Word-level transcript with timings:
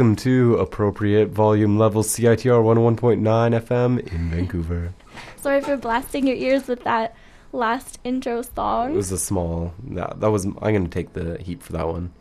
welcome 0.00 0.16
to 0.16 0.56
appropriate 0.56 1.28
volume 1.28 1.76
level 1.76 2.02
CITR 2.02 2.64
101.9 2.64 3.20
FM 3.20 3.98
in 4.10 4.30
Vancouver. 4.30 4.94
Sorry 5.36 5.60
for 5.60 5.76
blasting 5.76 6.26
your 6.26 6.36
ears 6.36 6.68
with 6.68 6.84
that 6.84 7.14
last 7.52 7.98
intro 8.02 8.40
song. 8.40 8.94
It 8.94 8.96
was 8.96 9.12
a 9.12 9.18
small 9.18 9.74
that, 9.90 10.20
that 10.20 10.30
was 10.30 10.46
I'm 10.46 10.54
going 10.54 10.84
to 10.84 10.90
take 10.90 11.12
the 11.12 11.36
heat 11.42 11.62
for 11.62 11.74
that 11.74 11.86
one. 11.86 12.14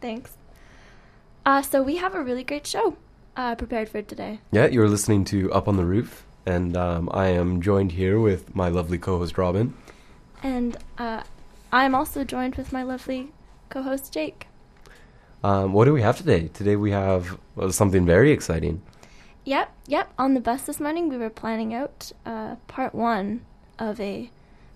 Thanks. 0.00 0.38
Uh, 1.44 1.60
so 1.60 1.82
we 1.82 1.96
have 1.96 2.14
a 2.14 2.22
really 2.22 2.42
great 2.42 2.66
show 2.66 2.96
uh, 3.36 3.54
prepared 3.54 3.90
for 3.90 4.00
today. 4.00 4.40
Yeah, 4.50 4.68
you're 4.68 4.88
listening 4.88 5.26
to 5.26 5.52
Up 5.52 5.68
on 5.68 5.76
the 5.76 5.84
Roof 5.84 6.24
and 6.46 6.74
um, 6.74 7.10
I 7.12 7.26
am 7.26 7.60
joined 7.60 7.92
here 7.92 8.18
with 8.18 8.56
my 8.56 8.70
lovely 8.70 8.96
co-host 8.96 9.36
Robin. 9.36 9.74
And 10.42 10.78
uh, 10.96 11.24
I'm 11.70 11.94
also 11.94 12.24
joined 12.24 12.54
with 12.54 12.72
my 12.72 12.82
lovely 12.82 13.32
co-host 13.68 14.10
Jake. 14.10 14.46
Um, 15.42 15.72
what 15.72 15.86
do 15.86 15.92
we 15.92 16.02
have 16.02 16.16
today? 16.18 16.48
Today 16.48 16.76
we 16.76 16.90
have 16.90 17.38
well, 17.56 17.72
something 17.72 18.04
very 18.04 18.30
exciting. 18.30 18.82
Yep, 19.44 19.72
yep. 19.86 20.12
On 20.18 20.34
the 20.34 20.40
bus 20.40 20.62
this 20.62 20.80
morning, 20.80 21.08
we 21.08 21.16
were 21.16 21.30
planning 21.30 21.72
out 21.72 22.12
uh, 22.26 22.56
part 22.68 22.94
one 22.94 23.40
of 23.78 23.98
a 24.00 24.30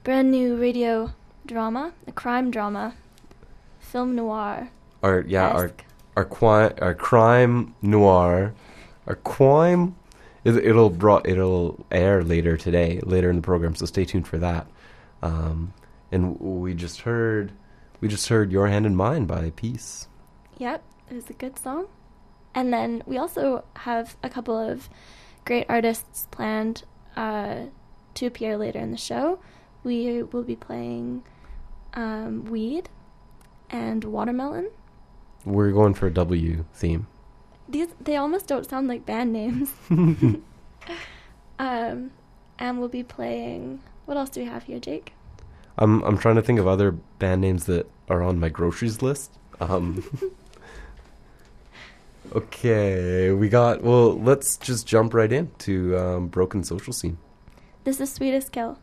brand 0.04 0.30
new 0.30 0.56
radio 0.56 1.12
drama, 1.44 1.93
a 2.06 2.12
crime 2.12 2.50
drama, 2.50 2.94
film 3.78 4.16
noir. 4.16 4.70
Our 5.02 5.20
yeah, 5.28 5.49
our 5.49 5.72
our 6.16 6.25
qui- 6.25 6.81
our 6.81 6.94
crime 6.94 7.75
noir, 7.82 8.55
our 9.06 9.17
crime. 9.17 9.96
It, 10.44 10.56
it'll 10.56 10.90
brought 10.90 11.28
it'll 11.28 11.84
air 11.90 12.25
later 12.25 12.56
today, 12.56 13.00
later 13.02 13.28
in 13.28 13.37
the 13.37 13.43
program. 13.43 13.75
So 13.75 13.84
stay 13.84 14.06
tuned 14.06 14.26
for 14.26 14.38
that. 14.38 14.67
Um, 15.22 15.75
and 16.10 16.38
we 16.40 16.72
just 16.75 17.02
heard, 17.02 17.52
we 18.00 18.08
just 18.08 18.28
heard 18.28 18.50
"Your 18.50 18.69
Hand 18.69 18.87
in 18.87 18.96
Mine" 18.96 19.26
by 19.26 19.50
Peace. 19.56 20.08
Yep, 20.59 20.83
it 21.11 21.15
was 21.15 21.31
a 21.31 21.33
good 21.33 21.59
song. 21.59 21.87
And 22.55 22.73
then 22.73 23.03
we 23.06 23.19
also 23.19 23.65
have 23.77 24.17
a 24.23 24.29
couple 24.29 24.56
of 24.56 24.89
great 25.45 25.67
artists 25.69 26.29
planned 26.31 26.85
uh, 27.17 27.67
to 28.15 28.27
appear 28.27 28.56
later 28.56 28.79
in 28.79 28.91
the 28.91 28.97
show. 28.97 29.41
We 29.83 30.23
will 30.23 30.45
be 30.45 30.56
playing 30.56 31.25
um, 31.95 32.45
Weed 32.47 32.89
and 33.71 34.05
Watermelon. 34.05 34.71
We're 35.45 35.73
going 35.73 35.95
for 35.95 36.06
a 36.06 36.12
W 36.12 36.65
theme. 36.73 37.06
These 37.69 37.89
they 38.01 38.17
almost 38.17 38.47
don't 38.47 38.69
sound 38.69 38.89
like 38.89 39.05
band 39.05 39.33
names. 39.33 39.73
um, 41.59 42.11
and 42.59 42.79
we'll 42.79 42.89
be 42.89 43.03
playing. 43.03 43.81
What 44.05 44.17
else 44.17 44.31
do 44.31 44.41
we 44.41 44.47
have 44.47 44.65
here, 44.65 44.79
Jake? 44.79 45.12
I'm 45.77 46.03
I'm 46.05 46.19
trying 46.19 46.37
to 46.37 46.43
think 46.43 46.59
of 46.59 46.67
other 46.67 46.93
band 46.93 47.41
names 47.41 47.65
that 47.65 47.91
are 48.09 48.23
on 48.23 48.39
my 48.39 48.49
groceries 48.49 49.03
list. 49.03 49.39
Um, 49.61 50.05
okay, 52.32 53.32
we 53.32 53.49
got. 53.49 53.82
Well, 53.82 54.19
let's 54.19 54.56
just 54.56 54.87
jump 54.87 55.15
right 55.15 55.32
in 55.32 55.50
to 55.59 55.97
um, 55.99 56.29
Broken 56.29 56.65
Social 56.65 56.93
Scene. 56.93 57.19
This 57.85 58.00
is 58.00 58.12
Sweetest 58.12 58.53
Kill. 58.53 58.79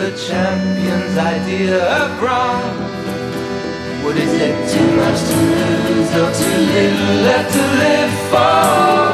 the 0.00 0.16
champion's 0.16 1.18
idea 1.18 1.76
of 2.00 2.22
wrong? 2.22 2.62
What 4.02 4.16
is 4.16 4.32
it 4.32 4.56
too 4.72 4.88
much 4.96 5.18
to 5.28 5.36
lose 5.52 6.10
or 6.20 6.30
too 6.40 6.58
little 6.72 7.16
left 7.28 7.52
to 7.52 7.62
live 7.84 8.14
for? 8.30 9.10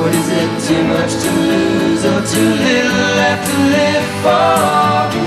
What 0.00 0.12
is 0.20 0.28
it 0.42 0.50
too 0.66 0.82
much 0.94 1.12
to 1.22 1.30
lose 1.50 2.04
or 2.04 2.20
too 2.32 2.50
little 2.66 3.06
left 3.20 3.44
to 3.50 3.56
live 3.76 4.06
for? 4.22 5.25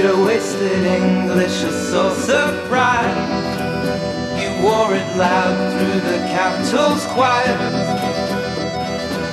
Your 0.00 0.24
wasted 0.24 0.86
English 0.86 1.62
is 1.62 1.90
so 1.90 2.14
surprised 2.14 3.60
You 4.40 4.50
wore 4.64 4.94
it 4.94 5.10
loud 5.14 5.56
through 5.72 6.00
the 6.10 6.18
capital's 6.36 7.04
choir. 7.12 7.58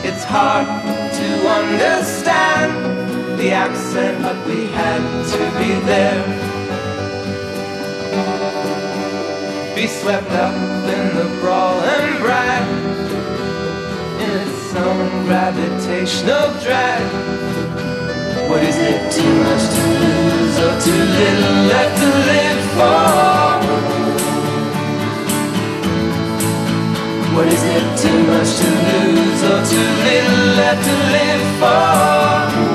It's 0.04 0.26
hard 0.26 0.68
to 0.68 1.28
understand 1.60 3.40
the 3.40 3.52
accent 3.52 4.22
But 4.22 4.46
we 4.46 4.68
had 4.68 5.04
to 5.34 5.44
be 5.58 5.72
there. 5.88 6.22
Be 9.74 9.88
swept 9.88 10.32
up 10.32 10.54
in 10.96 11.16
the 11.16 11.30
brawl 11.40 11.80
and 11.80 12.20
brag. 12.20 12.68
In 14.20 14.32
its 14.46 14.76
own 14.76 15.26
gravitational 15.28 16.52
drag. 16.60 17.04
What 18.50 18.64
is 18.64 18.76
it 18.78 19.14
too 19.14 19.34
much 19.44 19.64
to 19.74 19.88
lose? 20.00 20.17
so 20.58 20.66
too 20.86 21.04
little 21.18 21.58
left 21.72 21.96
to 22.02 22.10
live 22.30 22.62
for 22.76 23.58
What 27.36 27.48
is 27.56 27.64
it, 27.76 27.86
too 28.02 28.20
much 28.32 28.50
to 28.60 28.70
lose 28.90 29.42
or 29.52 29.60
too 29.72 29.90
little 30.08 30.42
left 30.60 30.82
to 30.88 30.96
live 31.16 31.46
for? 31.60 32.67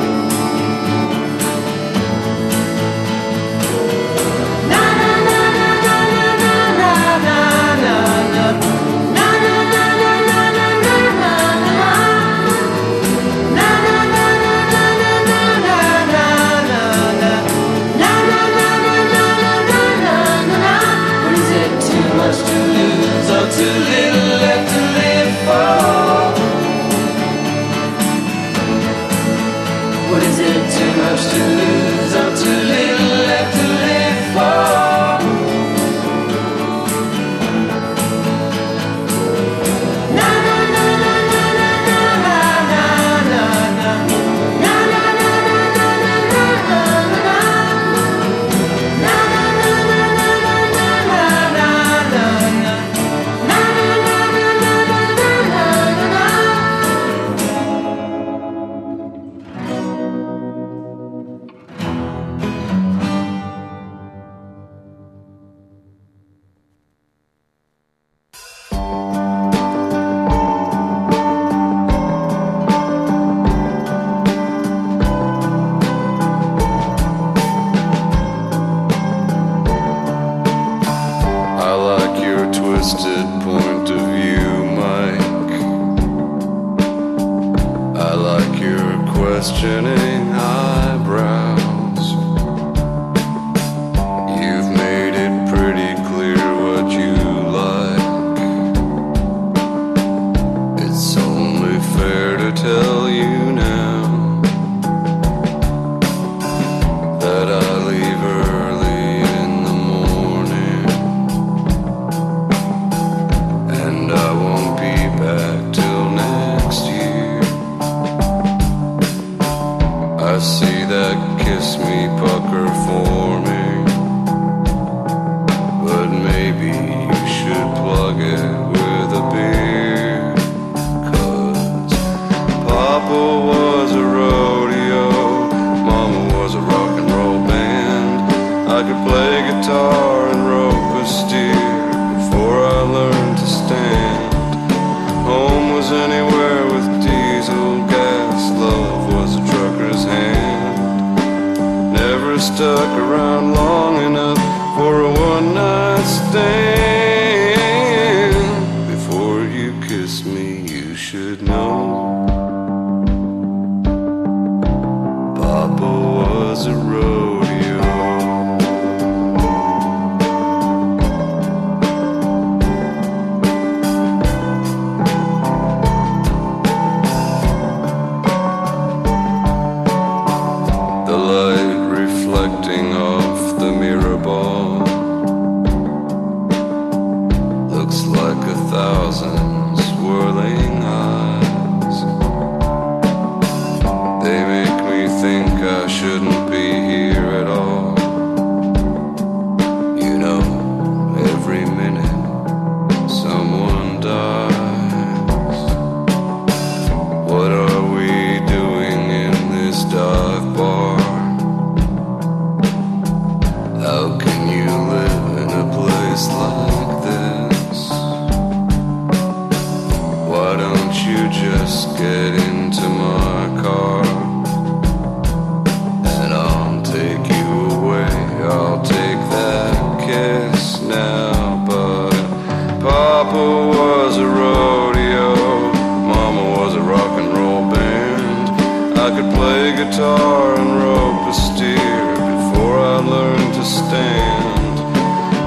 I 239.02 239.10
could 239.10 239.34
play 239.34 239.72
guitar 239.72 240.54
and 240.54 240.70
rope 240.80 241.26
a 241.26 241.34
steer 241.34 242.04
before 242.36 242.78
I 242.78 242.98
learned 242.98 243.54
to 243.54 243.64
stand. 243.64 244.78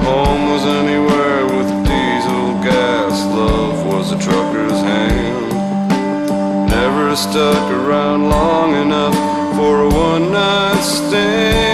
Home 0.04 0.52
was 0.52 0.64
anywhere 0.80 1.46
with 1.56 1.70
diesel 1.88 2.48
gas. 2.62 3.14
Love 3.34 3.86
was 3.86 4.12
a 4.12 4.18
trucker's 4.18 4.80
hand. 4.92 6.68
Never 6.68 7.16
stuck 7.16 7.70
around 7.72 8.28
long 8.28 8.74
enough 8.74 9.16
for 9.56 9.84
a 9.84 9.88
one 9.88 10.32
night 10.32 10.82
stand. 10.82 11.65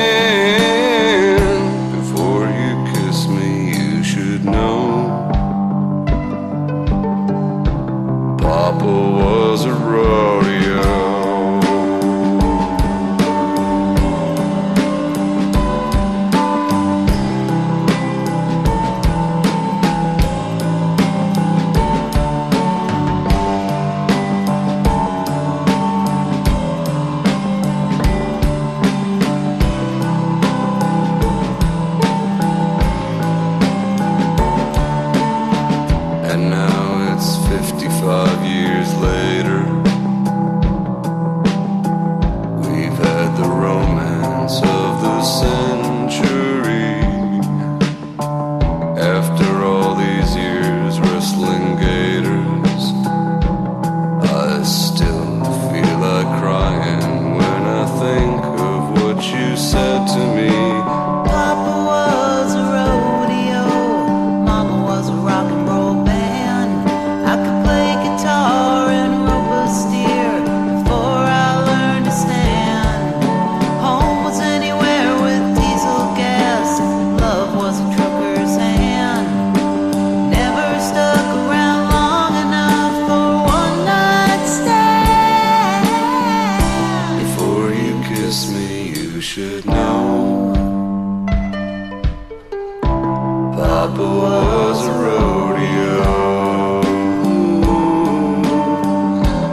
Papa 93.83 93.99
was 94.01 94.87
a 94.87 94.93
rodeo. 94.93 96.03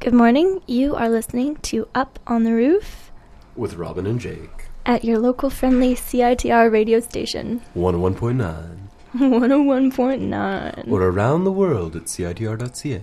Good 0.00 0.12
morning. 0.12 0.60
You 0.66 0.96
are 0.96 1.08
listening 1.08 1.54
to 1.70 1.86
Up 1.94 2.18
on 2.26 2.42
the 2.42 2.52
Roof 2.52 3.12
With 3.54 3.76
Robin 3.76 4.08
and 4.08 4.18
Jake. 4.18 4.64
at 4.84 5.04
your 5.04 5.20
local 5.20 5.50
friendly 5.50 5.94
CITR 5.94 6.68
radio 6.72 6.98
station, 6.98 7.60
101.9. 7.76 8.83
101.9. 9.14 10.90
Or 10.90 11.02
around 11.02 11.44
the 11.44 11.52
world 11.52 11.94
at 11.94 12.04
CITR.ca. 12.04 13.02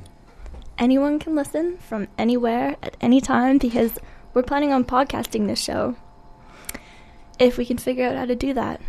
Anyone 0.78 1.20
can 1.20 1.36
listen 1.36 1.78
from 1.78 2.08
anywhere 2.18 2.76
at 2.84 2.98
any 3.00 3.22
time 3.22 3.58
because 3.58 3.98
we're 4.34 4.44
planning 4.44 4.74
on 4.74 4.84
podcasting 4.84 5.48
this 5.48 5.62
show. 5.62 5.96
If 7.40 7.58
we 7.58 7.66
can 7.66 7.78
figure 7.78 8.08
out 8.08 8.18
how 8.18 8.26
to 8.26 8.36
do 8.36 8.54
that. 8.54 8.82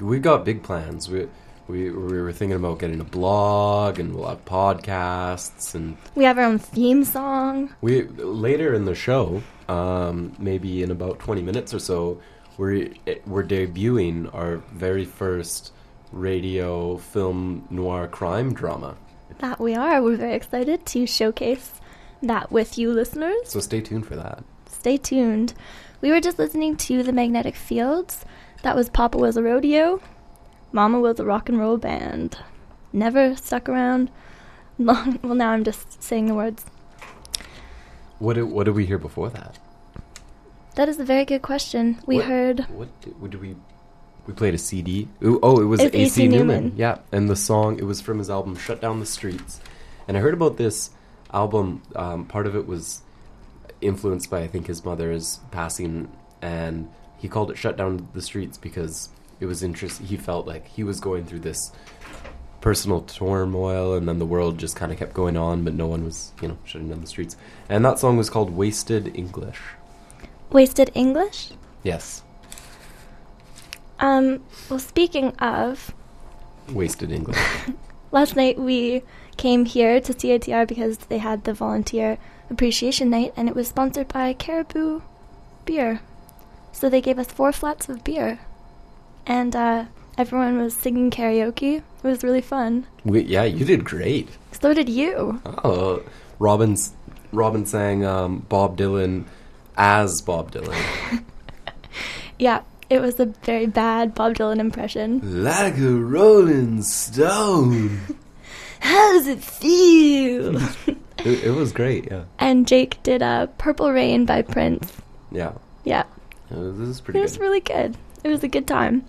We've 0.00 0.22
got 0.22 0.44
big 0.44 0.62
plans. 0.62 1.08
We, 1.08 1.28
we, 1.68 1.90
we 1.90 2.20
were 2.20 2.32
thinking 2.32 2.56
about 2.56 2.80
getting 2.80 3.00
a 3.00 3.04
blog 3.04 3.98
and 3.98 4.14
we'll 4.14 4.28
have 4.28 4.44
podcasts 4.44 5.74
and 5.74 5.96
We 6.14 6.24
have 6.24 6.36
our 6.36 6.44
own 6.44 6.58
theme 6.58 7.04
song. 7.04 7.74
We 7.80 8.02
later 8.02 8.74
in 8.74 8.84
the 8.86 8.94
show, 8.94 9.42
um, 9.68 10.34
maybe 10.38 10.82
in 10.82 10.90
about 10.90 11.18
twenty 11.18 11.42
minutes 11.42 11.72
or 11.72 11.78
so, 11.78 12.20
we're 12.58 12.90
we're 13.26 13.44
debuting 13.44 14.32
our 14.34 14.58
very 14.72 15.04
first 15.04 15.72
radio 16.12 16.96
film 16.96 17.66
noir 17.70 18.06
crime 18.08 18.52
drama. 18.54 18.96
That 19.38 19.60
we 19.60 19.74
are. 19.74 20.02
We're 20.02 20.16
very 20.16 20.34
excited 20.34 20.86
to 20.86 21.06
showcase 21.06 21.80
that 22.22 22.50
with 22.50 22.78
you 22.78 22.92
listeners. 22.92 23.36
So 23.44 23.60
stay 23.60 23.80
tuned 23.80 24.06
for 24.06 24.16
that. 24.16 24.42
Stay 24.66 24.96
tuned. 24.96 25.54
We 26.00 26.10
were 26.10 26.20
just 26.20 26.38
listening 26.38 26.76
to 26.78 27.02
The 27.02 27.12
Magnetic 27.12 27.54
Fields. 27.56 28.24
That 28.62 28.76
was 28.76 28.88
Papa 28.88 29.18
Was 29.18 29.36
a 29.36 29.42
Rodeo. 29.42 30.00
Mama 30.72 31.00
was 31.00 31.20
a 31.20 31.24
rock 31.24 31.48
and 31.48 31.58
roll 31.58 31.76
band. 31.76 32.38
Never 32.92 33.36
stuck 33.36 33.68
around 33.68 34.10
long. 34.78 35.18
Well, 35.22 35.34
now 35.34 35.50
I'm 35.50 35.64
just 35.64 36.02
saying 36.02 36.26
the 36.26 36.34
words. 36.34 36.64
What 38.18 38.34
did, 38.34 38.44
what 38.44 38.64
did 38.64 38.74
we 38.74 38.86
hear 38.86 38.98
before 38.98 39.28
that? 39.30 39.58
That 40.76 40.88
is 40.88 40.98
a 40.98 41.04
very 41.04 41.24
good 41.24 41.42
question. 41.42 42.00
We 42.06 42.16
What- 42.16 42.24
heard 42.26 42.60
What 42.70 43.00
did, 43.02 43.20
what 43.20 43.30
did 43.30 43.40
we? 43.40 43.56
We 44.26 44.32
played 44.34 44.54
a 44.54 44.58
CD. 44.58 45.08
Ooh, 45.22 45.38
oh, 45.42 45.60
it 45.60 45.64
was 45.64 45.80
It's 45.80 45.94
AC 45.94 46.04
AC 46.24 46.28
Newman. 46.28 46.46
Newman. 46.46 46.72
Yeah, 46.76 46.98
and 47.12 47.28
the 47.28 47.36
song 47.36 47.78
it 47.78 47.84
was 47.84 48.00
from 48.00 48.18
his 48.18 48.28
album 48.28 48.56
"Shut 48.56 48.80
Down 48.80 49.00
the 49.00 49.06
Streets." 49.06 49.60
And 50.08 50.16
I 50.16 50.20
heard 50.20 50.34
about 50.34 50.56
this 50.56 50.90
album. 51.32 51.82
Um, 51.94 52.24
part 52.24 52.46
of 52.46 52.56
it 52.56 52.66
was 52.66 53.02
influenced 53.80 54.30
by 54.30 54.40
I 54.40 54.48
think 54.48 54.66
his 54.66 54.84
mother's 54.84 55.40
passing, 55.50 56.10
and 56.42 56.90
he 57.18 57.28
called 57.28 57.50
it 57.50 57.56
"Shut 57.56 57.76
Down 57.76 58.08
the 58.14 58.22
Streets" 58.22 58.58
because 58.58 59.10
it 59.38 59.46
was 59.46 59.62
interest. 59.62 60.00
He 60.02 60.16
felt 60.16 60.46
like 60.46 60.66
he 60.66 60.82
was 60.82 60.98
going 61.00 61.24
through 61.24 61.40
this 61.40 61.70
personal 62.60 63.02
turmoil, 63.02 63.94
and 63.94 64.08
then 64.08 64.18
the 64.18 64.26
world 64.26 64.58
just 64.58 64.74
kind 64.74 64.90
of 64.90 64.98
kept 64.98 65.14
going 65.14 65.36
on, 65.36 65.62
but 65.62 65.72
no 65.72 65.86
one 65.86 66.04
was, 66.04 66.32
you 66.42 66.48
know, 66.48 66.58
shutting 66.64 66.88
down 66.88 67.00
the 67.00 67.06
streets. 67.06 67.36
And 67.68 67.84
that 67.84 68.00
song 68.00 68.16
was 68.16 68.28
called 68.28 68.50
"Wasted 68.50 69.16
English." 69.16 69.60
Wasted 70.50 70.90
English. 70.94 71.50
Yes, 71.84 72.22
um, 73.98 74.42
well, 74.68 74.78
speaking 74.78 75.30
of 75.38 75.94
wasted 76.70 77.10
English, 77.12 77.38
last 78.12 78.36
night 78.36 78.58
we 78.58 79.02
came 79.36 79.64
here 79.64 80.00
to 80.00 80.12
CITR 80.12 80.66
because 80.66 80.98
they 80.98 81.18
had 81.18 81.44
the 81.44 81.54
volunteer 81.54 82.18
appreciation 82.50 83.10
night, 83.10 83.32
and 83.36 83.48
it 83.48 83.54
was 83.54 83.68
sponsored 83.68 84.08
by 84.08 84.32
Caribou 84.32 85.00
Beer. 85.64 86.00
So 86.72 86.88
they 86.88 87.00
gave 87.00 87.18
us 87.18 87.28
four 87.28 87.52
flats 87.52 87.88
of 87.88 88.04
beer, 88.04 88.40
and 89.26 89.56
uh, 89.56 89.84
everyone 90.18 90.58
was 90.58 90.74
singing 90.74 91.10
karaoke. 91.10 91.78
It 91.78 91.84
was 92.02 92.22
really 92.22 92.42
fun. 92.42 92.86
We, 93.04 93.22
yeah, 93.22 93.44
you 93.44 93.64
did 93.64 93.84
great. 93.84 94.28
So 94.52 94.74
did 94.74 94.88
you. 94.88 95.40
Oh, 95.64 96.02
Robin's 96.38 96.92
Robin 97.32 97.66
sang 97.66 98.04
um, 98.04 98.46
Bob 98.48 98.76
Dylan 98.76 99.24
as 99.76 100.22
Bob 100.22 100.52
Dylan. 100.52 101.24
yeah, 102.38 102.62
it 102.88 103.00
was 103.00 103.18
a 103.20 103.26
very 103.26 103.66
bad 103.66 104.14
Bob 104.14 104.34
Dylan 104.34 104.58
impression. 104.58 105.44
Like 105.44 105.78
a 105.78 105.90
rolling 105.90 106.82
stone. 106.82 108.00
How 108.80 109.12
does 109.12 109.26
it 109.26 109.42
feel? 109.42 110.56
it, 111.18 111.44
it, 111.44 111.54
was 111.54 111.72
great, 111.72 112.08
yeah. 112.10 112.24
And 112.38 112.66
Jake 112.66 113.02
did 113.02 113.22
a 113.22 113.50
Purple 113.58 113.90
Rain 113.92 114.26
by 114.26 114.42
Prince. 114.42 114.92
Yeah. 115.32 115.52
Yeah. 115.84 116.04
It 116.50 116.56
was, 116.56 116.78
this 116.78 116.88
is 116.88 117.00
pretty. 117.00 117.18
It 117.18 117.22
was 117.22 117.38
really 117.38 117.60
good. 117.60 117.96
It 118.22 118.28
was 118.28 118.44
a 118.44 118.48
good 118.48 118.66
time. 118.66 119.04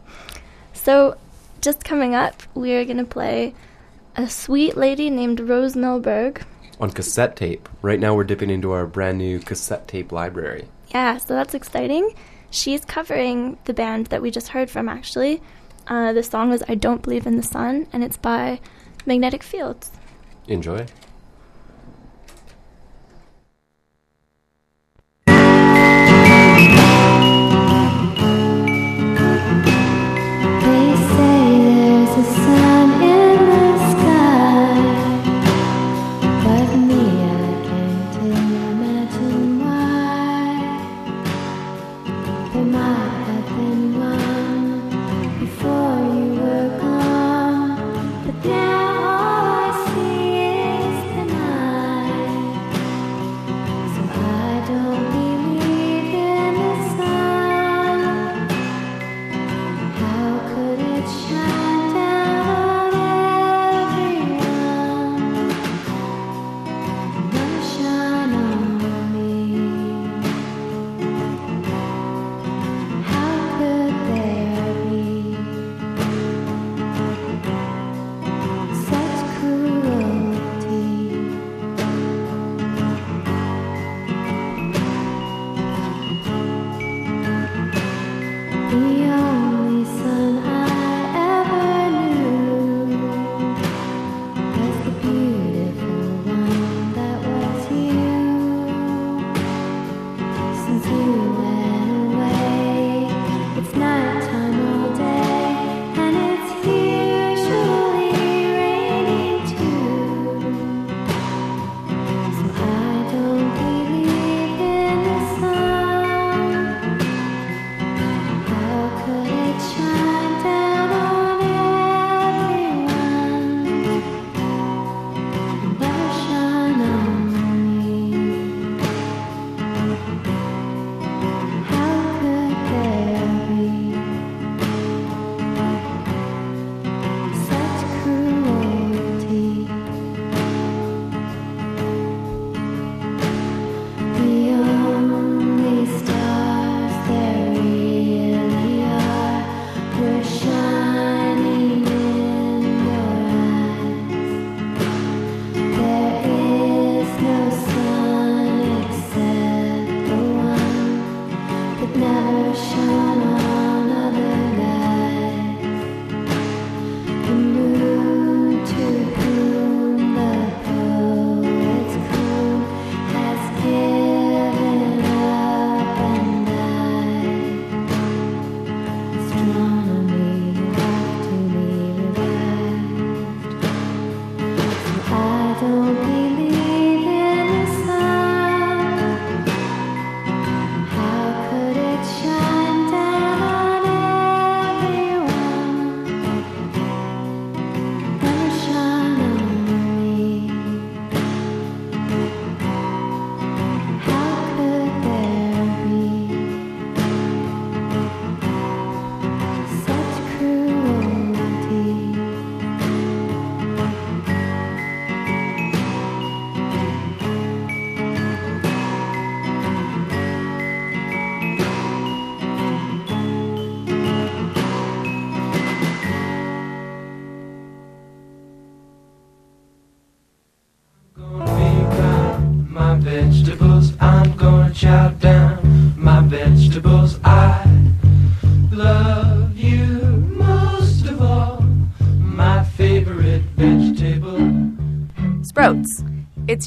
So, 0.74 1.18
just 1.62 1.84
coming 1.84 2.16
up, 2.16 2.42
we 2.56 2.74
are 2.74 2.86
gonna 2.86 3.06
play 3.06 3.54
a 4.16 4.30
sweet 4.30 4.78
lady 4.78 5.10
named 5.10 5.40
Rose 5.40 5.76
Melberg 5.76 6.44
on 6.80 6.92
cassette 6.92 7.36
tape. 7.36 7.68
Right 7.82 8.00
now, 8.00 8.16
we're 8.16 8.24
dipping 8.24 8.50
into 8.50 8.72
our 8.72 8.86
brand 8.86 9.18
new 9.18 9.40
cassette 9.40 9.88
tape 9.88 10.12
library. 10.12 10.68
Yeah, 10.90 11.18
so 11.18 11.34
that's 11.34 11.54
exciting. 11.54 12.14
She's 12.50 12.86
covering 12.86 13.58
the 13.66 13.74
band 13.74 14.08
that 14.08 14.22
we 14.22 14.32
just 14.32 14.50
heard 14.50 14.70
from, 14.70 14.88
actually. 14.90 15.42
Uh, 15.88 16.14
the 16.14 16.24
song 16.24 16.50
was 16.50 16.64
I 16.68 16.76
Don't 16.76 17.02
Believe 17.02 17.26
in 17.28 17.38
the 17.38 17.44
Sun, 17.44 17.88
and 17.94 18.04
it's 18.04 18.18
by 18.18 18.60
Magnetic 19.06 19.44
Fields. 19.44 19.92
Enjoy. 20.48 20.86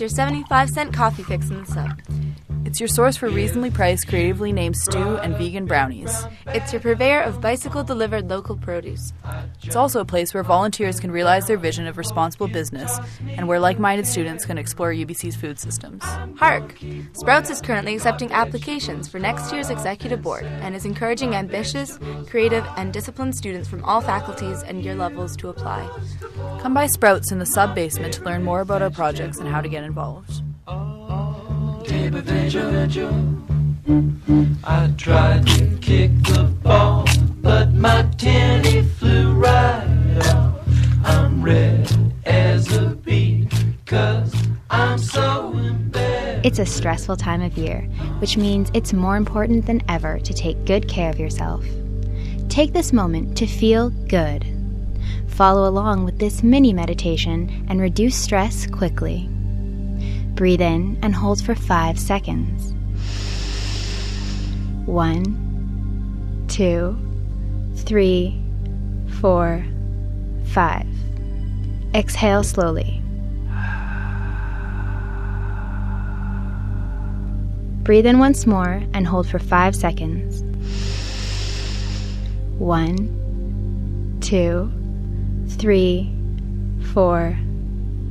your 0.01 0.09
75 0.09 0.71
cent 0.71 0.95
coffee 0.95 1.23
fix 1.23 1.51
in 1.51 1.63
the 1.63 1.67
sub. 1.67 1.91
It's 2.65 2.81
your 2.81 2.89
source 2.89 3.17
for 3.17 3.29
reasonably 3.29 3.71
priced, 3.71 4.09
creatively 4.09 4.53
named 4.53 4.77
stew 4.77 5.17
and 5.19 5.37
vegan 5.37 5.67
brownies. 5.67 6.27
It's 6.49 6.73
your 6.73 6.81
purveyor 6.81 7.21
of 7.21 7.41
bicycle 7.41 7.83
delivered 7.83 8.29
local 8.29 8.57
produce. 8.57 9.13
It's 9.71 9.77
also 9.77 10.01
a 10.01 10.05
place 10.05 10.35
where 10.35 10.43
volunteers 10.43 10.99
can 10.99 11.13
realize 11.13 11.47
their 11.47 11.57
vision 11.57 11.87
of 11.87 11.97
responsible 11.97 12.49
business 12.49 12.99
and 13.21 13.47
where 13.47 13.61
like 13.61 13.79
minded 13.79 14.05
students 14.05 14.45
can 14.45 14.59
explore 14.59 14.93
UBC's 14.93 15.37
food 15.37 15.61
systems. 15.61 16.03
Hark! 16.35 16.77
Sprouts 17.13 17.51
is 17.51 17.61
currently 17.61 17.95
accepting 17.95 18.33
applications 18.33 19.09
for 19.09 19.21
next 19.21 19.53
year's 19.53 19.71
executive 19.71 20.23
board 20.23 20.43
and 20.45 20.75
is 20.75 20.87
encouraging 20.87 21.37
ambitious, 21.37 22.01
creative, 22.27 22.67
and 22.77 22.93
disciplined 22.93 23.37
students 23.37 23.69
from 23.69 23.85
all 23.85 24.01
faculties 24.01 24.65
and 24.65 24.83
year 24.83 24.97
levels 24.97 25.37
to 25.37 25.51
apply. 25.51 25.89
Come 26.61 26.75
by 26.75 26.89
Sprouts 26.89 27.31
in 27.31 27.39
the 27.39 27.47
sub 27.47 27.73
basement 27.73 28.13
to 28.15 28.25
learn 28.25 28.43
more 28.43 28.63
about 28.63 28.83
our 28.83 28.91
projects 28.91 29.39
and 29.39 29.49
how 29.49 29.61
to 29.61 29.69
get 29.69 29.85
involved. 29.85 30.43
I 34.65 34.93
tried 34.97 35.47
to 35.47 35.79
kick 35.81 36.11
the 36.25 36.53
ball, 36.61 37.07
but 37.41 37.73
my 37.73 38.03
tenny 38.19 38.70
It's 46.51 46.59
a 46.59 46.67
stressful 46.67 47.15
time 47.15 47.43
of 47.43 47.57
year, 47.57 47.83
which 48.19 48.37
means 48.37 48.73
it's 48.75 48.93
more 48.93 49.15
important 49.15 49.67
than 49.67 49.83
ever 49.89 50.19
to 50.19 50.35
take 50.35 50.65
good 50.65 50.89
care 50.89 51.09
of 51.09 51.21
yourself. 51.21 51.65
Take 52.49 52.73
this 52.73 52.93
moment 52.93 53.37
to 53.37 53.47
feel 53.47 53.91
good. 53.91 54.45
Follow 55.29 55.69
along 55.69 56.05
with 56.05 56.19
this 56.19 56.43
mini 56.43 56.73
meditation 56.73 57.65
and 57.69 57.81
reduce 57.81 58.17
stress 58.17 58.67
quickly. 58.67 59.29
Breathe 60.35 60.61
in 60.61 60.99
and 61.03 61.15
hold 61.15 61.41
for 61.41 61.55
five 61.55 62.01
seconds. 62.01 62.73
One, 64.87 66.47
two, 66.49 66.99
three, 67.77 68.43
four, 69.21 69.65
five. 70.47 70.89
Exhale 71.95 72.43
slowly. 72.43 73.00
Breathe 77.91 78.07
in 78.07 78.21
once 78.21 78.47
more 78.47 78.81
and 78.95 79.05
hold 79.05 79.29
for 79.29 79.41
five 79.41 79.75
seconds. 79.75 80.45
One, 82.57 84.17
two, 84.21 84.71
three, 85.59 86.15
four, 86.95 87.37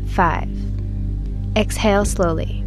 five. 0.07 0.49
Exhale 1.55 2.03
slowly. 2.03 2.61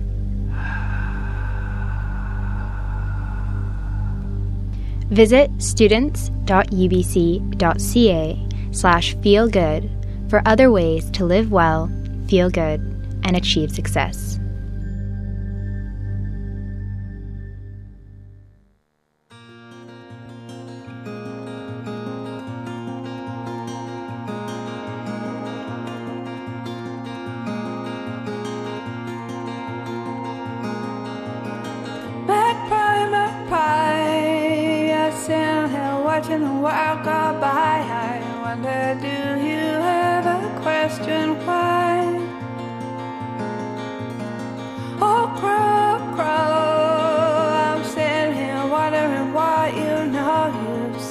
Visit 5.11 5.51
students.ubc.ca 5.59 8.49
slash 8.71 9.15
feel 9.17 9.49
good 9.49 9.91
for 10.31 10.41
other 10.47 10.71
ways 10.71 11.11
to 11.11 11.27
live 11.27 11.53
well, 11.53 11.91
feel 12.27 12.49
good, 12.49 12.81
and 13.23 13.37
achieve 13.37 13.71
success. 13.71 14.39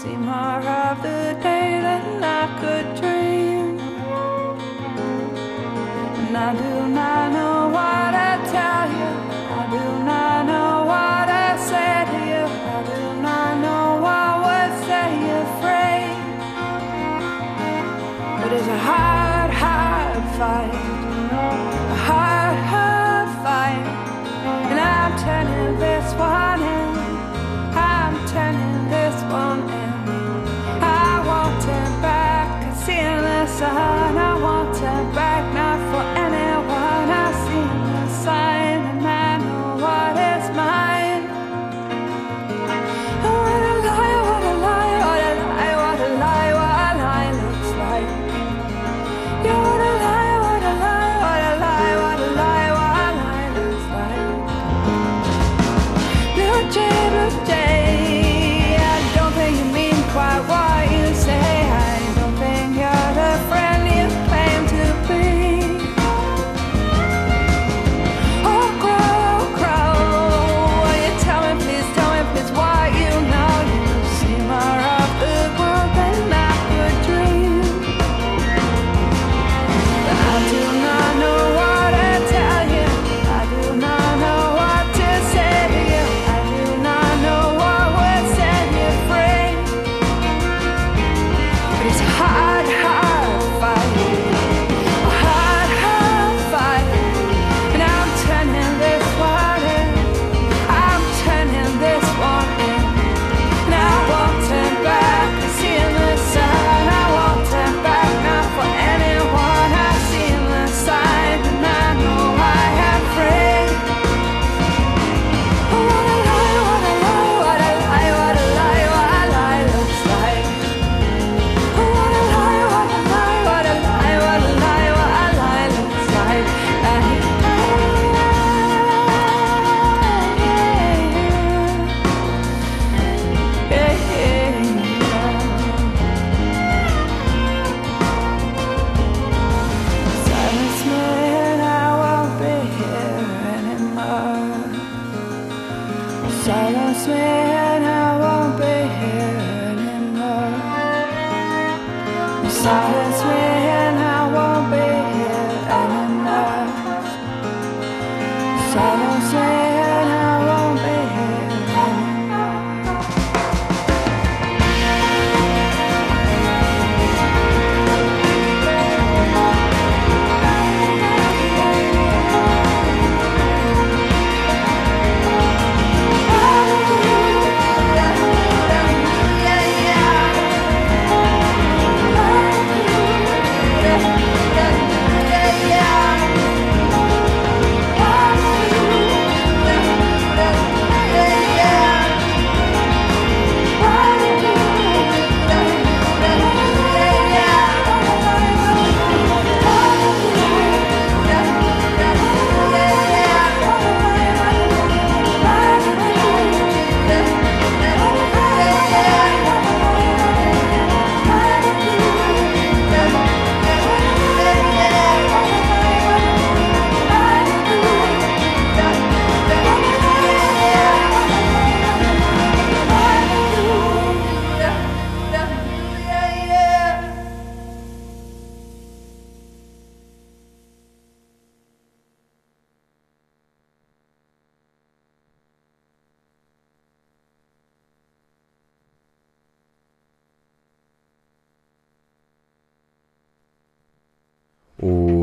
See 0.01 0.17
more 0.17 0.63
of 0.83 1.03
the 1.03 1.37
day 1.43 1.79
than 1.85 2.23
I 2.23 2.43
could 2.59 2.87
dream. 2.99 3.79
And 6.19 6.35
I 6.35 6.49
do 6.63 6.73
not 6.99 7.25
know 7.35 7.57
what 7.77 8.11
I 8.29 8.33
tell 8.55 8.87
you. 8.99 9.11
I 9.59 9.63
do 9.77 9.85
not 10.09 10.37
know 10.49 10.71
what 10.91 11.27
I 11.45 11.49
say 11.69 11.93
to 12.13 12.19
you. 12.33 12.45
I 12.75 12.79
do 12.91 13.01
not 13.27 13.51
know 13.63 13.85
what 14.05 14.31
would 14.45 14.73
set 14.87 15.11
you 15.27 15.39
free. 15.61 16.07
But 18.39 18.49
it's 18.57 18.69
a 18.77 18.79
hard, 18.89 19.51
hard 19.61 20.23
fight. 20.37 20.80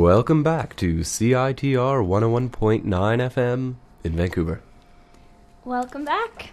Welcome 0.09 0.42
back 0.42 0.75
to 0.77 1.01
CITR 1.01 2.03
101.9 2.03 2.83
FM 2.83 3.75
in 4.03 4.12
Vancouver. 4.16 4.62
Welcome 5.66 6.07
back. 6.07 6.53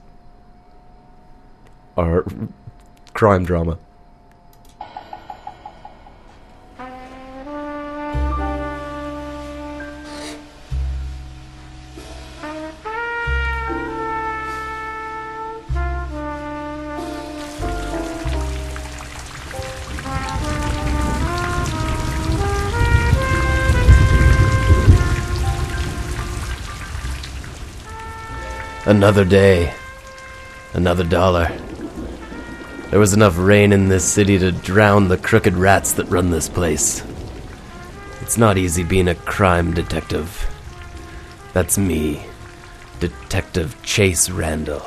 our 1.97 2.25
crime 3.13 3.45
drama. 3.45 3.81
Another 28.89 29.27
day. 29.27 29.75
Another 30.73 31.05
dollar. 31.05 31.55
There 32.89 32.99
was 32.99 33.13
enough 33.13 33.37
rain 33.37 33.71
in 33.71 33.91
this 33.91 34.03
city 34.03 34.39
to 34.39 34.51
drown 34.51 35.09
the 35.09 35.19
crooked 35.19 35.53
rats 35.53 35.93
that 35.93 36.09
run 36.09 36.31
this 36.31 36.49
place. 36.49 37.05
It's 38.23 38.39
not 38.39 38.57
easy 38.57 38.83
being 38.83 39.09
a 39.09 39.15
crime 39.15 39.75
detective. 39.75 40.49
That's 41.53 41.77
me, 41.77 42.23
Detective 42.99 43.77
Chase 43.83 44.31
Randall. 44.31 44.81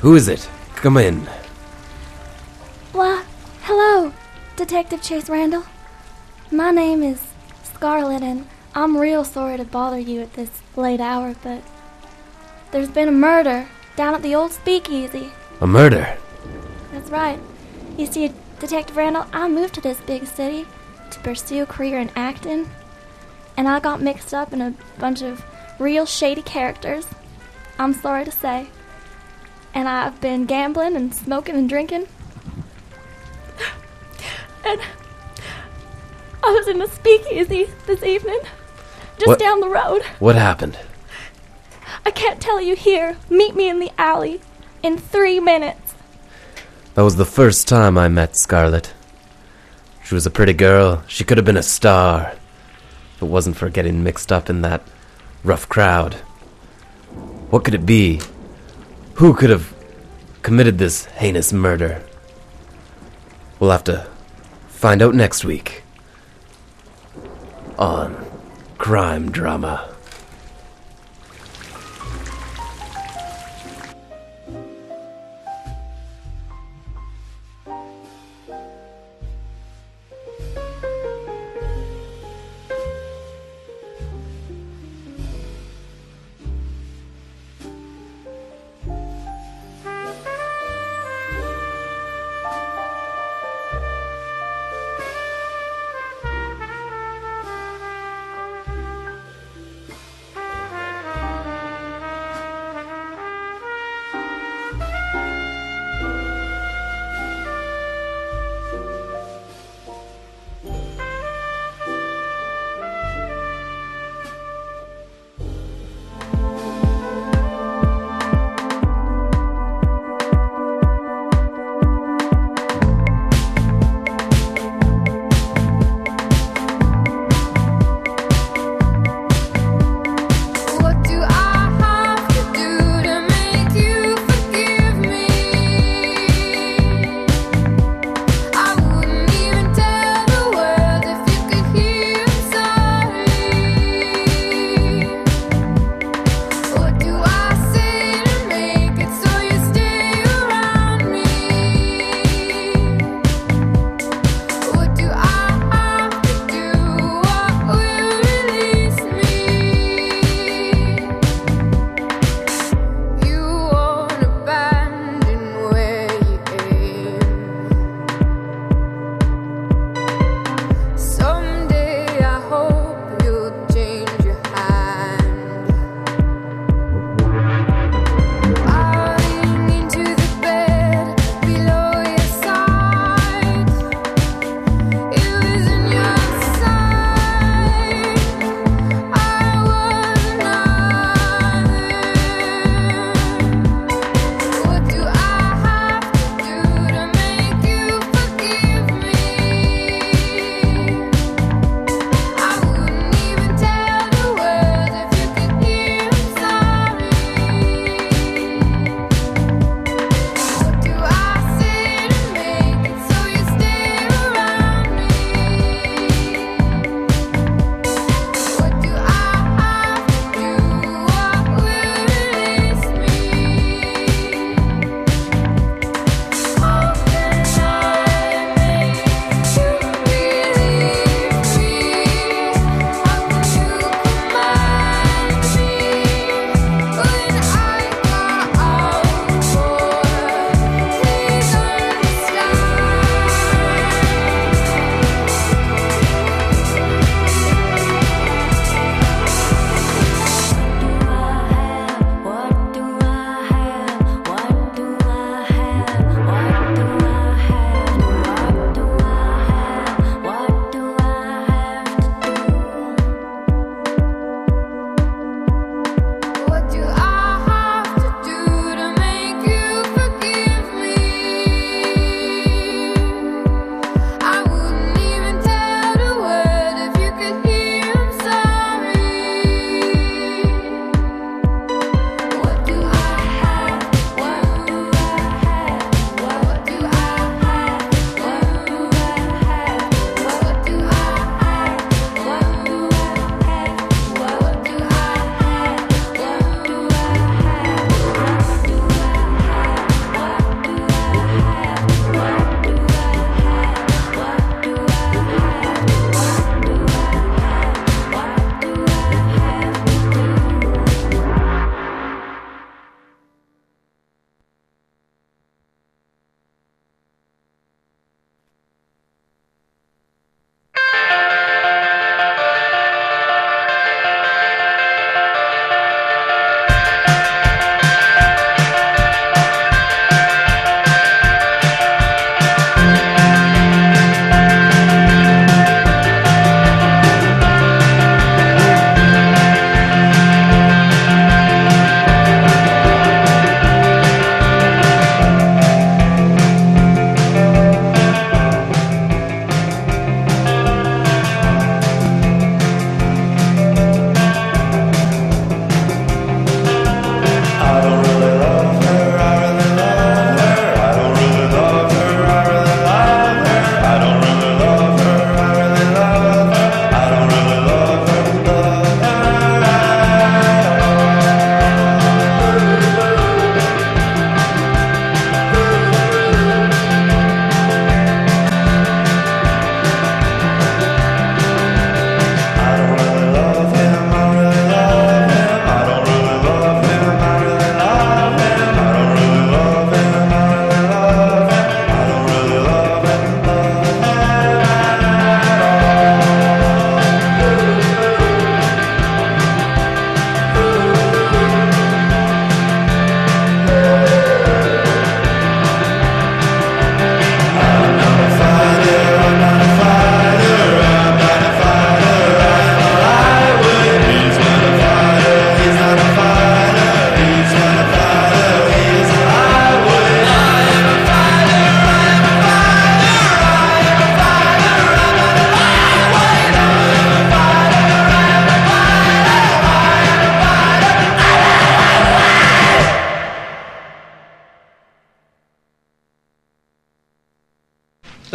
Who 0.00 0.14
is 0.14 0.28
it? 0.28 0.46
Come 0.76 0.98
in. 0.98 1.20
Why, 2.92 3.24
hello, 3.62 4.12
Detective 4.56 5.00
Chase 5.00 5.30
Randall. 5.30 5.64
My 6.50 6.72
name 6.72 7.02
is 7.02 7.22
Scarlet, 7.62 8.22
and 8.22 8.46
I'm 8.74 8.96
real 8.96 9.22
sorry 9.22 9.58
to 9.58 9.64
bother 9.64 9.98
you 9.98 10.22
at 10.22 10.32
this 10.32 10.62
late 10.76 11.00
hour, 11.00 11.34
but 11.42 11.62
there's 12.70 12.88
been 12.88 13.08
a 13.08 13.12
murder 13.12 13.68
down 13.96 14.14
at 14.14 14.22
the 14.22 14.34
old 14.34 14.52
speakeasy. 14.52 15.30
A 15.60 15.66
murder. 15.66 16.16
That's 16.90 17.10
right. 17.10 17.38
You 17.98 18.06
see, 18.06 18.32
Detective 18.58 18.96
Randall, 18.96 19.26
I 19.32 19.48
moved 19.48 19.74
to 19.74 19.82
this 19.82 20.00
big 20.00 20.26
city 20.26 20.66
to 21.10 21.20
pursue 21.20 21.64
a 21.64 21.66
career 21.66 21.98
in 21.98 22.10
acting, 22.16 22.70
and 23.58 23.68
I 23.68 23.78
got 23.78 24.00
mixed 24.00 24.32
up 24.32 24.54
in 24.54 24.62
a 24.62 24.74
bunch 24.98 25.20
of 25.20 25.44
real 25.78 26.06
shady 26.06 26.42
characters. 26.42 27.06
I'm 27.78 27.92
sorry 27.92 28.24
to 28.24 28.30
say. 28.30 28.68
And 29.74 29.86
I've 29.88 30.20
been 30.20 30.46
gambling 30.46 30.96
and 30.96 31.14
smoking 31.14 31.56
and 31.56 31.68
drinking. 31.68 32.06
and 34.64 34.80
I 36.42 36.50
was 36.50 36.68
in 36.68 36.78
the 36.78 36.88
speakeasy 36.88 37.68
this 37.86 38.02
evening, 38.02 38.40
just 39.22 39.28
What- 39.28 39.38
down 39.38 39.60
the 39.60 39.68
road. 39.68 40.02
What 40.18 40.34
happened? 40.34 40.76
I 42.04 42.10
can't 42.10 42.40
tell 42.40 42.60
you 42.60 42.74
here. 42.74 43.16
Meet 43.30 43.54
me 43.54 43.68
in 43.68 43.78
the 43.78 43.92
alley 43.96 44.40
in 44.82 44.98
three 44.98 45.38
minutes. 45.38 45.94
That 46.94 47.02
was 47.04 47.14
the 47.16 47.24
first 47.24 47.68
time 47.68 47.96
I 47.96 48.08
met 48.08 48.36
Scarlet. 48.36 48.92
She 50.04 50.14
was 50.14 50.26
a 50.26 50.30
pretty 50.30 50.52
girl. 50.52 51.04
She 51.06 51.22
could 51.22 51.38
have 51.38 51.44
been 51.44 51.56
a 51.56 51.62
star. 51.62 52.32
If 53.14 53.22
it 53.22 53.26
wasn't 53.26 53.56
for 53.56 53.70
getting 53.70 54.02
mixed 54.02 54.32
up 54.32 54.50
in 54.50 54.62
that 54.62 54.82
rough 55.44 55.68
crowd. 55.68 56.14
What 57.50 57.62
could 57.62 57.74
it 57.74 57.86
be? 57.86 58.20
Who 59.14 59.34
could 59.34 59.50
have 59.50 59.72
committed 60.42 60.78
this 60.78 61.04
heinous 61.04 61.52
murder? 61.52 62.02
We'll 63.60 63.70
have 63.70 63.84
to 63.84 64.06
find 64.68 65.00
out 65.00 65.14
next 65.14 65.44
week. 65.44 65.84
On 67.78 68.14
Crime 68.82 69.30
Drama. 69.30 69.91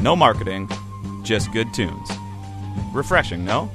no 0.00 0.14
marketing, 0.16 0.68
just 1.22 1.52
good 1.52 1.72
tunes. 1.74 2.10
Refreshing, 2.92 3.44
no? 3.44 3.70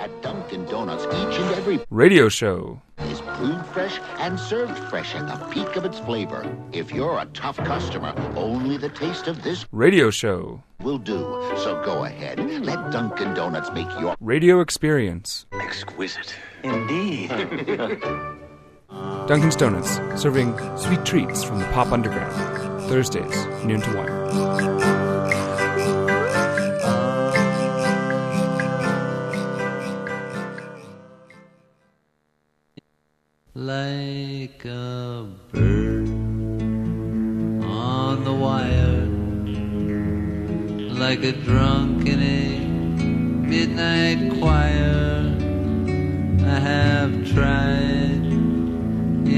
At 0.00 0.22
Dunkin' 0.22 0.64
Donuts, 0.66 1.04
each 1.06 1.40
and 1.40 1.54
every 1.56 1.80
Radio 1.90 2.28
show. 2.28 2.80
is 2.98 3.20
brewed 3.20 3.64
fresh 3.66 3.98
and 4.18 4.38
served 4.38 4.78
fresh 4.90 5.14
at 5.14 5.26
the 5.26 5.46
peak 5.46 5.76
of 5.76 5.84
its 5.84 5.98
flavor. 5.98 6.44
If 6.72 6.92
you're 6.92 7.18
a 7.18 7.24
tough 7.26 7.56
customer, 7.58 8.12
only 8.36 8.76
the 8.76 8.90
taste 8.90 9.26
of 9.28 9.42
this 9.42 9.66
Radio 9.72 10.10
show. 10.10 10.62
will 10.80 10.98
do. 10.98 11.18
So 11.56 11.82
go 11.84 12.04
ahead, 12.04 12.38
let 12.64 12.90
Dunkin' 12.92 13.34
Donuts 13.34 13.70
make 13.72 13.88
your 13.98 14.14
Radio 14.20 14.60
experience. 14.60 15.46
exquisite. 15.60 16.34
Indeed. 16.62 17.28
Dunkin's 19.28 19.56
Donuts, 19.56 20.00
serving 20.20 20.56
sweet 20.76 21.04
treats 21.04 21.44
from 21.44 21.58
the 21.58 21.66
pop 21.66 21.92
underground. 21.92 22.32
Thursdays, 22.88 23.46
noon 23.64 23.80
to 23.82 23.96
1. 23.96 25.18
like 33.54 34.64
a 34.64 35.26
bird 35.52 36.08
on 37.64 38.24
the 38.24 38.32
wire, 38.32 39.06
like 40.94 41.22
a 41.24 41.32
drunk 41.32 42.06
in 42.06 42.22
a 42.22 42.58
midnight 43.46 44.38
choir. 44.38 45.27
I 46.50 46.60
have 46.60 47.30
tried 47.32 48.24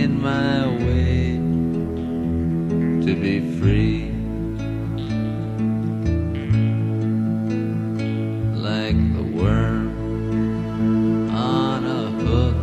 in 0.01 0.23
my 0.23 0.69
way 0.69 1.37
to 3.05 3.15
be 3.21 3.41
free. 3.59 4.13
Like 8.69 8.97
the 9.17 9.25
worm 9.37 9.89
on 11.35 11.85
a 11.85 12.11
hook 12.23 12.57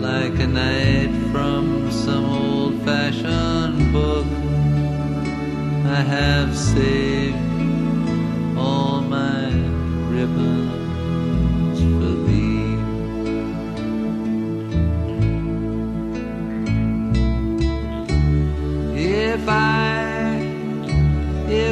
like 0.00 0.38
a 0.40 0.46
knight 0.46 1.12
from 1.30 1.90
some 1.90 2.24
old 2.24 2.82
fashioned 2.84 3.92
book. 3.92 4.26
I 5.86 6.00
have 6.00 6.56
saved 6.56 7.37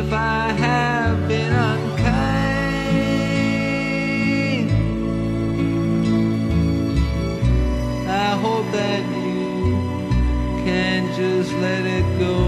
if 0.07 0.13
I 0.13 0.53
have 0.53 1.27
been 1.27 1.53
unkind, 1.53 1.91
I 8.09 8.37
hope 8.45 8.71
that 8.71 9.03
you 9.25 10.63
can 10.65 11.13
just 11.17 11.53
let 11.55 11.85
it 11.87 12.19
go 12.21 12.46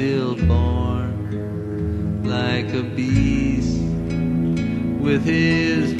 stillborn, 0.00 1.12
like 2.24 2.72
a 2.72 2.82
beast 2.82 3.80
with 5.00 5.22
his 5.24 5.99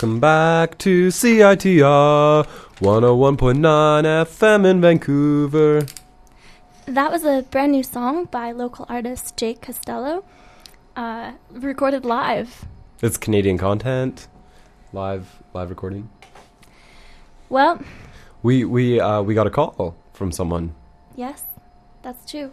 Welcome 0.00 0.18
back 0.18 0.78
to 0.78 1.08
CITR 1.08 2.46
101.9 2.46 4.24
FM 4.24 4.64
in 4.64 4.80
Vancouver. 4.80 5.84
That 6.86 7.12
was 7.12 7.22
a 7.22 7.42
brand 7.50 7.72
new 7.72 7.82
song 7.82 8.24
by 8.24 8.52
local 8.52 8.86
artist 8.88 9.36
Jake 9.36 9.60
Costello, 9.60 10.24
uh, 10.96 11.32
recorded 11.50 12.06
live. 12.06 12.64
It's 13.02 13.18
Canadian 13.18 13.58
content, 13.58 14.26
live 14.94 15.42
live 15.52 15.68
recording. 15.68 16.08
Well, 17.50 17.82
We 18.42 18.64
we 18.64 18.98
uh, 18.98 19.20
we 19.20 19.34
got 19.34 19.46
a 19.46 19.50
call 19.50 19.94
from 20.14 20.32
someone. 20.32 20.74
yes, 21.14 21.44
that's 22.00 22.24
true. 22.24 22.52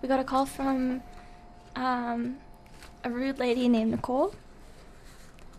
We 0.00 0.08
got 0.08 0.18
a 0.18 0.24
call 0.24 0.46
from 0.46 1.02
um, 1.74 2.38
a 3.04 3.10
rude 3.10 3.38
lady 3.38 3.68
named 3.68 3.90
Nicole. 3.90 4.32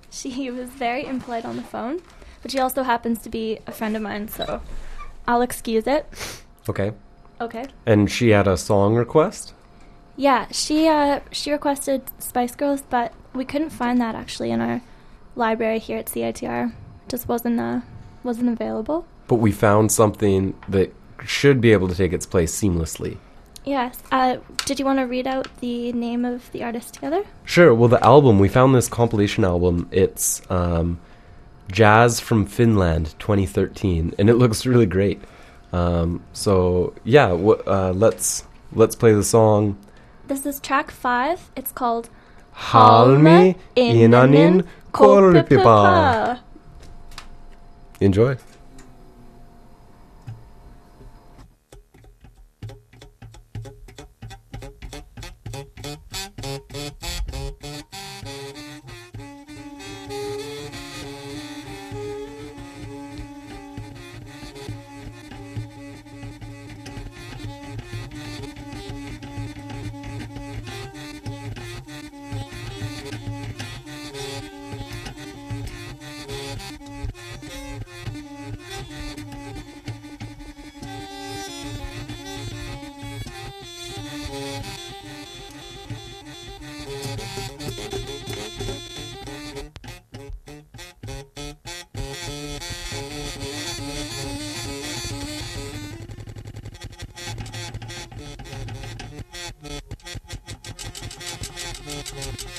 She 0.10 0.50
was 0.52 0.70
very 0.70 1.06
impolite 1.06 1.46
on 1.46 1.58
the 1.58 1.64
phone, 1.64 2.02
but 2.42 2.52
she 2.52 2.60
also 2.60 2.84
happens 2.84 3.22
to 3.24 3.30
be 3.30 3.60
a 3.68 3.72
friend 3.72 3.96
of 3.96 4.02
mine, 4.02 4.28
so 4.28 4.62
I'll 5.28 5.42
excuse 5.42 5.86
it. 5.88 6.08
Okay. 6.70 6.92
Okay. 7.40 7.66
And 7.86 8.10
she 8.10 8.30
had 8.30 8.48
a 8.48 8.58
song 8.58 8.96
request. 8.96 9.54
Yeah, 10.16 10.48
she 10.52 10.88
uh, 10.88 11.20
she 11.32 11.52
requested 11.52 12.02
Spice 12.20 12.56
Girls, 12.56 12.82
but 12.90 13.14
we 13.34 13.46
couldn't 13.46 13.70
find 13.70 14.02
that 14.02 14.16
actually 14.16 14.50
in 14.52 14.62
our 14.62 14.82
library 15.36 15.80
here 15.80 16.00
at 16.00 16.08
CITR. 16.08 16.74
Just 17.08 17.28
wasn't 17.28 17.60
uh, 17.60 17.82
wasn't 18.24 18.50
available. 18.50 19.06
But 19.28 19.36
we 19.36 19.52
found 19.52 19.92
something 19.92 20.56
that 20.68 20.94
should 21.24 21.62
be 21.62 21.72
able 21.72 21.88
to 21.88 21.96
take 21.96 22.14
its 22.14 22.26
place 22.26 22.54
seamlessly. 22.60 23.18
Yes. 23.68 24.02
Uh, 24.14 24.38
did 24.66 24.80
you 24.80 24.86
want 24.86 25.00
to 25.00 25.04
read 25.04 25.28
out 25.28 25.50
the 25.60 25.92
name 25.92 26.24
of 26.24 26.50
the 26.54 26.64
artist 26.64 26.94
together? 26.94 27.26
Sure. 27.44 27.74
Well, 27.74 27.90
the 27.90 28.02
album 28.04 28.40
we 28.40 28.48
found 28.48 28.74
this 28.74 28.88
compilation 28.88 29.44
album. 29.44 29.90
It's 29.92 30.42
um, 30.50 31.00
Jazz 31.70 32.22
from 32.22 32.46
Finland, 32.46 33.14
2013, 33.20 34.16
and 34.18 34.30
it 34.30 34.36
looks 34.36 34.66
really 34.66 34.86
great. 34.86 35.22
Um, 35.74 36.24
so 36.32 36.94
yeah, 37.04 37.28
w- 37.28 37.62
uh, 37.68 37.92
let's 37.94 38.46
let's 38.72 38.96
play 38.96 39.14
the 39.14 39.24
song 39.24 39.78
This 40.28 40.46
is 40.46 40.62
track 40.62 40.90
five. 40.90 41.52
It's 41.58 41.74
called 41.74 42.10
Halmi 42.56 43.58
Inanin 43.76 44.66
Korpipa. 44.94 46.40
Enjoy. 48.00 48.38
Afterlife. 102.18 102.58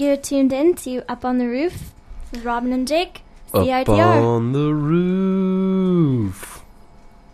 You're 0.00 0.16
tuned 0.16 0.50
in 0.50 0.76
to 0.76 1.02
Up 1.10 1.26
on 1.26 1.36
the 1.36 1.46
Roof 1.46 1.92
with 2.32 2.42
Robin 2.42 2.72
and 2.72 2.88
Jake. 2.88 3.20
Up 3.52 3.66
CITR. 3.66 4.24
on 4.24 4.52
the 4.52 4.72
roof. 4.72 6.62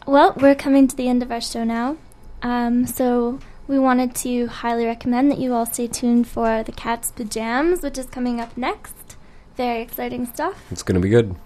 Well, 0.04 0.34
we're 0.36 0.56
coming 0.56 0.88
to 0.88 0.96
the 0.96 1.08
end 1.08 1.22
of 1.22 1.30
our 1.30 1.40
show 1.40 1.62
now. 1.62 1.96
Um, 2.42 2.84
so 2.88 3.38
we 3.68 3.78
wanted 3.78 4.16
to 4.16 4.48
highly 4.48 4.84
recommend 4.84 5.30
that 5.30 5.38
you 5.38 5.54
all 5.54 5.64
stay 5.64 5.86
tuned 5.86 6.26
for 6.26 6.64
the 6.64 6.72
Cat's 6.72 7.12
Pajams, 7.12 7.84
which 7.84 7.98
is 7.98 8.06
coming 8.06 8.40
up 8.40 8.56
next. 8.56 9.16
Very 9.56 9.80
exciting 9.80 10.26
stuff. 10.26 10.60
It's 10.72 10.82
gonna 10.82 10.98
be 10.98 11.08
good. 11.08 11.36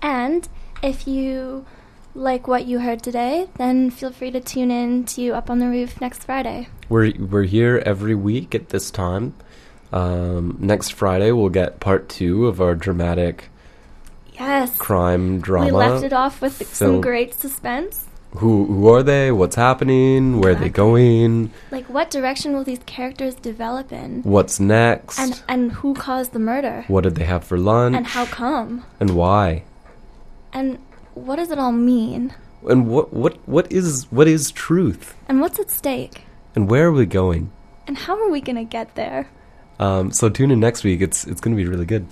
And 0.00 0.48
if 0.82 1.06
you 1.06 1.66
like 2.14 2.48
what 2.48 2.64
you 2.64 2.78
heard 2.78 3.02
today, 3.02 3.48
then 3.58 3.90
feel 3.90 4.12
free 4.12 4.30
to 4.30 4.40
tune 4.40 4.70
in 4.70 5.04
to 5.08 5.32
Up 5.32 5.50
on 5.50 5.58
the 5.58 5.68
Roof 5.68 6.00
next 6.00 6.24
Friday. 6.24 6.68
We're 6.88 7.12
we're 7.18 7.42
here 7.42 7.82
every 7.84 8.14
week 8.14 8.54
at 8.54 8.70
this 8.70 8.90
time. 8.90 9.34
Um, 9.92 10.56
next 10.60 10.90
Friday 10.92 11.32
we'll 11.32 11.48
get 11.48 11.80
part 11.80 12.08
two 12.08 12.46
of 12.46 12.60
our 12.60 12.74
dramatic 12.74 13.48
Yes. 14.34 14.76
crime 14.76 15.40
drama. 15.40 15.66
We 15.66 15.72
left 15.72 16.04
it 16.04 16.12
off 16.12 16.40
with 16.40 16.62
some 16.74 17.00
great 17.00 17.34
suspense. 17.34 18.04
Who 18.36 18.66
who 18.66 18.88
are 18.92 19.02
they? 19.02 19.32
What's 19.32 19.56
happening? 19.56 20.38
Where 20.40 20.52
are 20.52 20.54
they 20.54 20.68
going? 20.68 21.50
Like, 21.70 21.86
what 21.86 22.10
direction 22.10 22.52
will 22.52 22.62
these 22.62 22.80
characters 22.84 23.34
develop 23.34 23.90
in? 23.90 24.22
What's 24.22 24.60
next? 24.60 25.18
And 25.18 25.42
and 25.48 25.72
who 25.72 25.94
caused 25.94 26.32
the 26.32 26.38
murder? 26.38 26.84
what 26.88 27.04
did 27.04 27.14
they 27.14 27.24
have 27.24 27.42
for 27.42 27.58
lunch? 27.58 27.96
And 27.96 28.06
how 28.06 28.26
come? 28.26 28.84
And 29.00 29.16
why? 29.16 29.64
And 30.52 30.78
what 31.14 31.36
does 31.36 31.50
it 31.50 31.58
all 31.58 31.72
mean? 31.72 32.34
And 32.68 32.86
what 32.88 33.14
what 33.14 33.38
what 33.48 33.72
is 33.72 34.06
what 34.10 34.28
is 34.28 34.50
truth? 34.52 35.16
And 35.26 35.40
what's 35.40 35.58
at 35.58 35.70
stake? 35.70 36.22
And 36.54 36.68
where 36.70 36.88
are 36.88 36.92
we 36.92 37.06
going? 37.06 37.50
And 37.86 37.96
how 37.96 38.22
are 38.22 38.30
we 38.30 38.42
gonna 38.42 38.64
get 38.64 38.94
there? 38.94 39.30
Um, 39.78 40.12
so 40.12 40.28
tune 40.28 40.50
in 40.50 40.60
next 40.60 40.84
week. 40.84 41.00
It's 41.00 41.26
it's 41.26 41.40
going 41.40 41.56
to 41.56 41.62
be 41.62 41.68
really 41.68 41.86
good. 41.86 42.06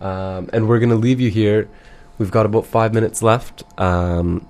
Um, 0.00 0.50
and 0.52 0.68
we're 0.68 0.78
going 0.78 0.90
to 0.90 0.96
leave 0.96 1.20
you 1.20 1.30
here. 1.30 1.68
We've 2.18 2.30
got 2.30 2.46
about 2.46 2.66
five 2.66 2.92
minutes 2.92 3.22
left. 3.22 3.62
Um, 3.80 4.46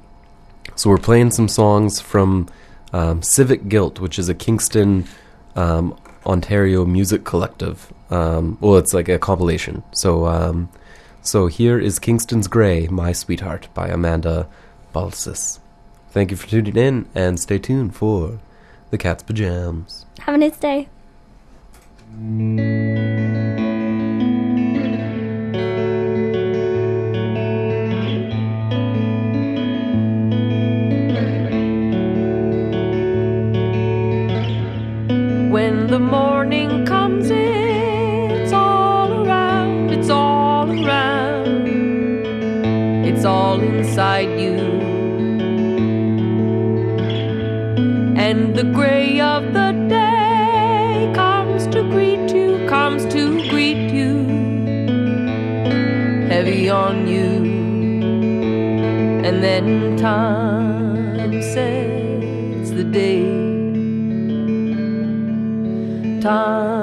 so 0.75 0.91
we're 0.91 0.99
playing 0.99 1.31
some 1.31 1.49
songs 1.49 2.01
from 2.01 2.49
um, 2.93 3.23
Civic 3.23 3.69
Guilt, 3.69 4.01
which 4.01 4.19
is 4.19 4.29
a 4.29 4.35
Kingston, 4.35 5.07
um, 5.55 5.99
Ontario 6.27 6.85
music 6.85 7.25
collective. 7.25 7.93
Um, 8.11 8.59
well, 8.61 8.77
it's 8.77 8.93
like 8.93 9.09
a 9.09 9.19
compilation. 9.19 9.83
So 9.93 10.27
so 11.25 11.47
here 11.47 11.81
is 11.81 11.99
Kingston's 11.99 12.49
Grey, 12.49 12.87
My 12.89 13.13
Sweetheart 13.13 13.69
by 13.73 13.89
Amanda 13.89 14.47
Balsis. 14.95 15.59
Thank 16.11 16.31
you 16.31 16.37
for 16.37 16.47
tuning 16.47 16.77
in, 16.77 17.09
and 17.15 17.41
stay 17.41 17.59
tuned 17.59 17.97
for 17.97 18.41
the 18.91 18.99
Cat's 18.99 19.23
Pajams. 19.23 20.05
Have 20.21 20.35
a 20.35 20.39
nice 20.39 20.59
day. 20.59 20.91
Música 22.17 22.75
on 56.75 57.07
you. 57.07 57.31
And 59.27 59.37
then 59.43 59.97
time 59.97 61.41
sets 61.41 62.71
the 62.71 62.85
day. 62.85 63.23
Time 66.21 66.74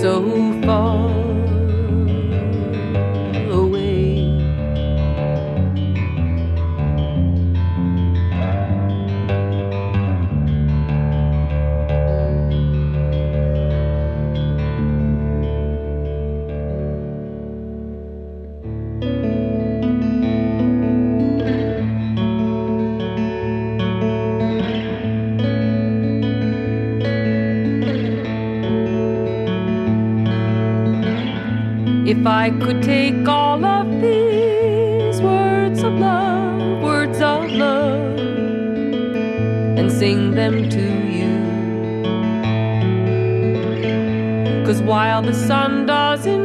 so 0.00 0.12
far 0.64 1.33
I 32.44 32.50
could 32.50 32.82
take 32.82 33.26
all 33.26 33.64
of 33.64 33.86
these 34.02 35.18
words 35.22 35.82
of 35.82 35.94
love, 35.94 36.82
words 36.82 37.18
of 37.22 37.50
love, 37.50 38.18
and 39.78 39.90
sing 39.90 40.32
them 40.32 40.68
to 40.68 40.86
you. 41.18 41.36
Cause 44.66 44.82
while 44.82 45.22
the 45.22 45.32
sun 45.32 45.86
doesn't 45.86 46.43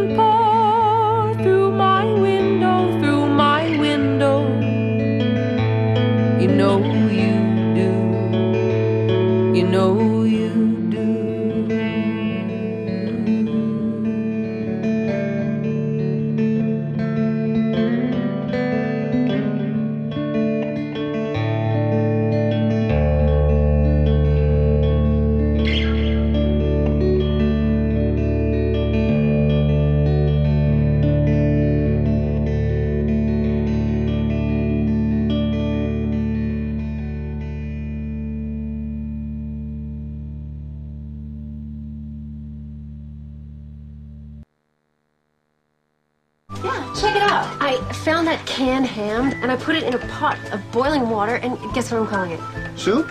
water, 51.19 51.35
and 51.35 51.57
guess 51.73 51.91
what 51.91 51.99
I'm 52.01 52.07
calling 52.07 52.31
it? 52.31 52.39
Soup? 52.79 53.05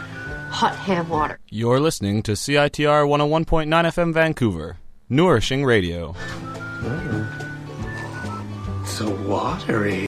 Hot 0.50 0.74
ham 0.76 1.11
water. 1.11 1.38
You're 1.50 1.78
listening 1.78 2.22
to 2.22 2.32
CITR 2.32 3.04
101.9 3.06 3.68
FM 3.68 4.14
Vancouver, 4.14 4.78
nourishing 5.11 5.62
radio. 5.62 6.14
So 8.86 9.11
watery. 9.28 9.96